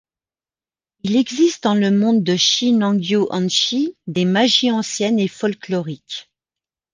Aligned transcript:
Il 1.03 1.15
existe 1.15 1.63
dans 1.63 1.75
le 1.75 1.91
monde 1.91 2.23
de 2.23 2.35
Shin 2.35 2.81
Angyo 2.81 3.27
Onshi 3.29 3.95
des 4.07 4.25
magies 4.25 4.71
anciennes 4.71 5.19
et 5.19 5.27
folkloriques. 5.27 6.27